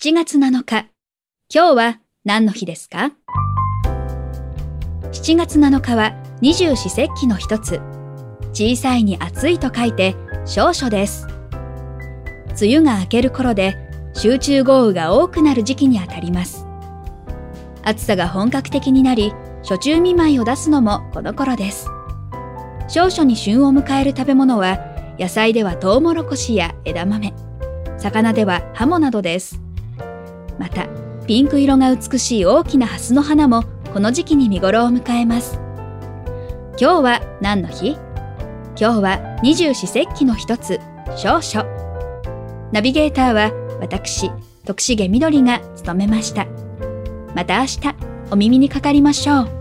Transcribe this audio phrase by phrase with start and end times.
[0.00, 0.92] 7月7日、
[1.52, 3.10] 今日は何の日ですか
[5.10, 7.80] ?7 月7日は二十四節気の一つ、
[8.52, 10.14] 小さいに暑いと書いて
[10.46, 11.26] 少暑です。
[12.62, 13.76] 梅雨が明ける頃で
[14.14, 16.64] 集中豪雨が多くなる時期にあたります。
[17.82, 19.32] 暑さが本格的になり、
[19.64, 21.88] 暑中見舞いを出すのもこの頃です。
[22.86, 24.78] 少々に旬を迎える食べ物は、
[25.18, 27.34] 野菜ではトウモロコシや枝豆、
[27.98, 29.60] 魚ではハモなどです。
[30.58, 30.86] また、
[31.26, 35.60] ピンク色が美しい大きなハスの花もこの時期に見頃を迎えます。
[36.80, 37.96] 今日は何の日？
[38.80, 40.80] 今日は二十四節気の一つ、
[41.16, 41.68] 少々。
[42.72, 44.30] ナビゲーターは私、
[44.64, 46.46] 徳重みどりが務めました。
[47.34, 47.80] また明日
[48.30, 49.57] お耳にかかりましょう。